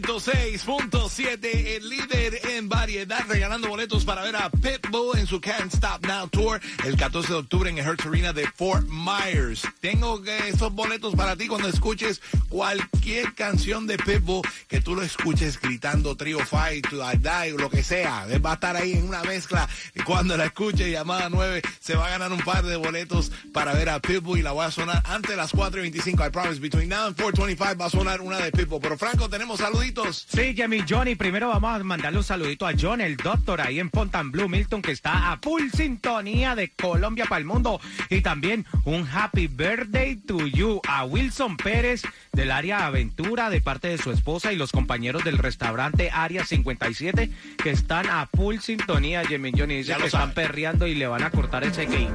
[0.00, 5.74] 106.5 7, el líder en variedad, regalando boletos para ver a Pitbull en su Can't
[5.74, 9.62] Stop Now Tour el 14 de octubre en el Hertz Arena de Fort Myers.
[9.80, 15.60] Tengo esos boletos para ti cuando escuches cualquier canción de Pitbull que tú lo escuches
[15.60, 18.24] gritando Trio Fight, I Die, o lo que sea.
[18.38, 19.68] Va a estar ahí en una mezcla.
[20.04, 23.88] Cuando la escuches, llamada 9, se va a ganar un par de boletos para ver
[23.88, 26.24] a Pitbull y la voy a sonar antes de las 4 y 25.
[26.24, 28.80] I promise, between now and 4.25 va a sonar una de Pitbull.
[28.80, 30.28] Pero Franco, tenemos saluditos.
[30.32, 33.80] Sí, que mi Johnny primero vamos a mandarle un saludito a John, el doctor, ahí
[33.80, 37.80] en Fontainebleau, Milton, que está a full sintonía de Colombia para el mundo.
[38.10, 43.88] Y también un happy birthday to you a Wilson Pérez del área Aventura, de parte
[43.88, 47.30] de su esposa y los compañeros del restaurante Área 57,
[47.62, 49.76] que están a full sintonía, Jimmy Johnny.
[49.76, 52.10] Dice Ya lo que están perreando y le van a cortar ese game.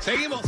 [0.00, 0.42] Seguimos.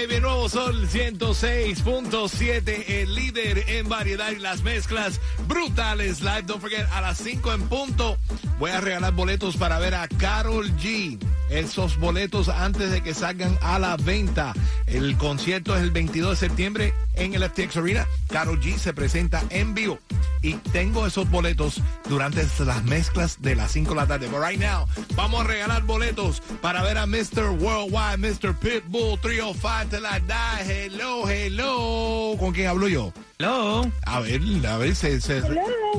[0.00, 6.22] Baby Nuevo Sol 106.7, el líder en variedad y las mezclas brutales.
[6.22, 8.16] Live, don't forget, a las 5 en punto
[8.58, 11.18] voy a regalar boletos para ver a Carol G.
[11.50, 14.54] Esos boletos antes de que salgan a la venta.
[14.86, 18.06] El concierto es el 22 de septiembre en el FTX Arena.
[18.28, 19.98] Carol G se presenta en vivo.
[20.42, 24.26] Y tengo esos boletos durante las mezclas de las 5 de la tarde.
[24.28, 27.50] But right now, vamos a regalar boletos para ver a Mr.
[27.58, 28.54] Worldwide, Mr.
[28.56, 30.64] Pitbull 305 till I die.
[30.86, 32.36] Hello, hello.
[32.38, 33.12] ¿Con quién hablo yo?
[33.38, 35.42] Hello, A ver, a ver, se, se-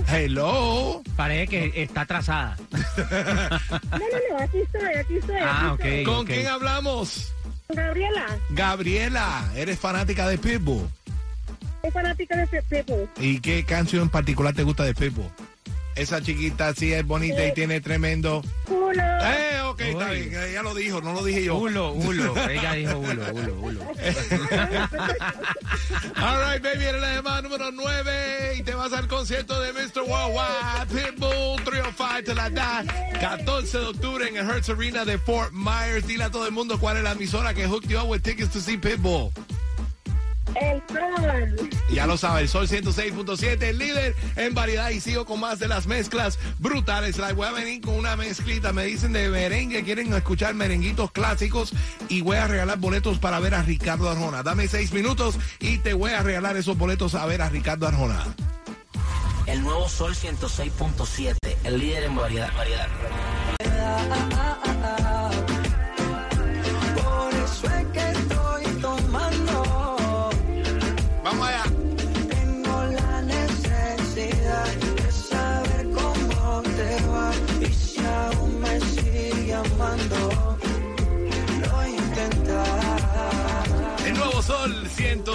[0.07, 1.01] hello.
[1.15, 2.57] parece que está atrasada.
[3.91, 5.35] No, no, no, aquí estoy, aquí estoy.
[5.41, 6.01] Ah, aquí estoy.
[6.05, 6.05] ok.
[6.15, 7.31] ¿Con quién hablamos?
[7.69, 10.87] Gabriela, Gabriela, eres fanática de Pitbull.
[11.81, 13.07] Soy fanática de Pe- Pepo.
[13.19, 15.29] ¿Y qué canción en particular te gusta de Pitbull?
[15.93, 18.41] Esa chiquita sí es bonita y tiene tremendo.
[18.65, 19.03] Culo.
[19.03, 20.33] Eh, ok, está bien.
[20.33, 21.57] Ella lo dijo, no lo dije yo.
[21.57, 22.33] Hulo, hulo.
[22.49, 23.81] Ella dijo hulo, hulo, hulo.
[26.15, 30.01] All right, baby, eres la llamada número 9 y te vas al concierto de Mr.
[30.07, 35.51] Worldwide, Pitbull 305 to la die, 14 de octubre en el Hertz Arena de Fort
[35.51, 36.07] Myers.
[36.07, 38.51] Dile a todo el mundo cuál es la emisora que hooked you up with tickets
[38.53, 39.29] to see Pitbull.
[40.55, 41.69] El sol.
[41.91, 45.67] Ya lo sabe, el Sol 106.7, el líder en variedad y sigo con más de
[45.67, 47.17] las mezclas brutales.
[47.17, 51.73] La voy a venir con una mezclita, me dicen de merengue, quieren escuchar merenguitos clásicos
[52.09, 54.43] y voy a regalar boletos para ver a Ricardo Arjona.
[54.43, 58.23] Dame seis minutos y te voy a regalar esos boletos a ver a Ricardo Arjona.
[59.47, 62.51] El nuevo Sol 106.7, el líder en variedad.
[62.55, 62.87] variedad.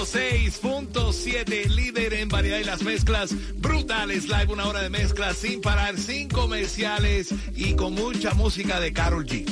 [0.06, 4.28] 106.7, líder en variedad y las mezclas brutales.
[4.28, 9.26] Live, una hora de mezclas sin parar, sin comerciales y con mucha música de Carol
[9.26, 9.44] G.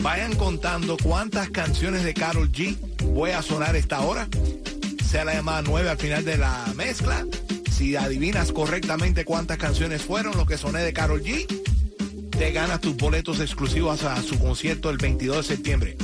[0.00, 4.28] Vayan contando cuántas canciones de Carol G voy a sonar esta hora.
[5.04, 7.26] Sea la llamada 9 al final de la mezcla.
[7.70, 11.46] Si adivinas correctamente cuántas canciones fueron lo que soné de Carol G,
[12.30, 15.96] te ganas tus boletos exclusivos a su concierto el 22 de septiembre.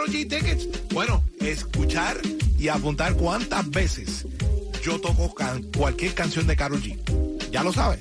[0.00, 0.68] G tickets?
[0.92, 2.18] Bueno, escuchar
[2.58, 4.26] y apuntar cuántas veces
[4.82, 5.34] yo toco
[5.76, 6.98] cualquier canción de Karol G.
[7.50, 8.00] Ya lo sabes.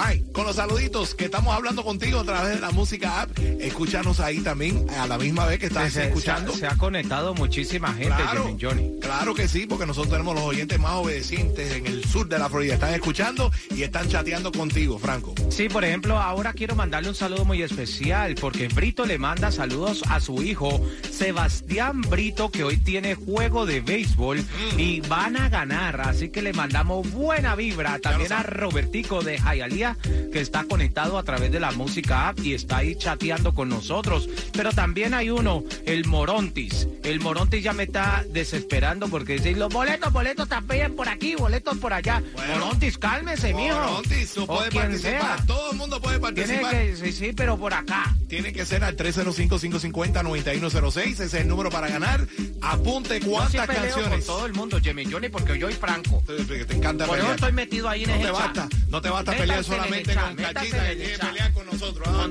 [0.00, 3.30] Ay, con los saluditos que estamos hablando contigo a través de la música app,
[3.60, 6.52] escúchanos ahí también a la misma vez que estás Se, escuchando.
[6.52, 9.00] se ha, se ha conectado muchísima gente, Claro, Johnny.
[9.00, 12.48] claro que sí, porque nosotros tenemos los oyentes más obedecientes en el sur de la
[12.48, 12.74] Florida.
[12.74, 15.34] Están escuchando y están chateando contigo, Franco.
[15.50, 20.04] Sí, por ejemplo, ahora quiero mandarle un saludo muy especial porque Brito le manda saludos
[20.08, 20.80] a su hijo
[21.10, 24.44] Sebastián Brito que hoy tiene juego de béisbol
[24.76, 28.44] y van a ganar, así que le mandamos buena vibra también a.
[28.44, 32.78] Robertico de Jayalía Colombia que está conectado a través de la música app y está
[32.78, 34.28] ahí chateando con nosotros.
[34.52, 36.88] Pero también hay uno, el Morontis.
[37.02, 41.76] El Morontis ya me está desesperando porque dice, los boletos, boletos también por aquí, boletos
[41.78, 42.22] por allá.
[42.34, 42.54] Bueno.
[42.58, 43.74] Morontis, cálmese, mijo.
[43.78, 45.36] Morontis, tú puedes quien participar.
[45.38, 45.46] sea.
[45.46, 46.70] Todo el mundo puede Tiene participar.
[46.72, 48.14] que, sí, sí, pero por acá.
[48.28, 50.98] Tiene que ser al 305-550-9106.
[51.08, 52.26] Ese es el número para ganar.
[52.60, 54.08] Apunte cuántas canciones.
[54.08, 56.22] con todo el mundo, Jimmy Johnny, porque yo soy franco.
[56.26, 57.34] Te, te encanta Por eso pelear.
[57.36, 60.36] estoy metido ahí en No te basta, no te basta Métanse pelear en solamente con
[60.36, 61.28] cachita, que quieres chat.
[61.28, 62.08] pelear con nosotros.
[62.08, 62.28] ¿ah,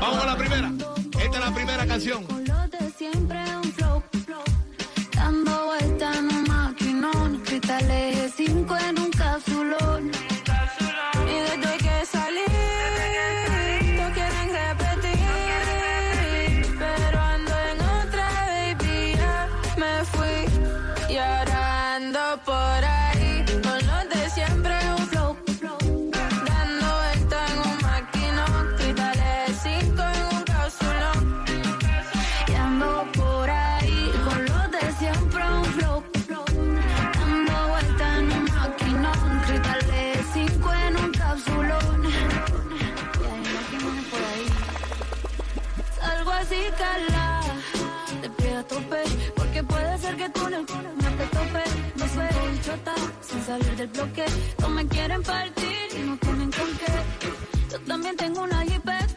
[0.00, 0.72] Vamos con la primera.
[1.18, 2.35] Esta es la primera canción.
[53.46, 54.24] Salir del bloque.
[54.60, 56.92] No me quieren partir y no tienen con qué.
[57.70, 59.15] Yo también tengo una jipeta.